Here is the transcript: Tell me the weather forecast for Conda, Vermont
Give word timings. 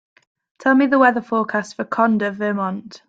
Tell 0.57 0.73
me 0.73 0.87
the 0.87 0.97
weather 0.97 1.21
forecast 1.21 1.75
for 1.75 1.85
Conda, 1.85 2.33
Vermont 2.33 2.99